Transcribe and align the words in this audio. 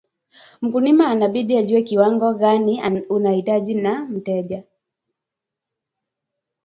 Mkulima 0.61 1.07
anabidi 1.07 1.57
ajue 1.57 1.81
kiwango 1.83 2.33
gani 2.33 2.81
uhitajika 3.09 3.81
na 3.81 4.05
mteja 4.05 4.63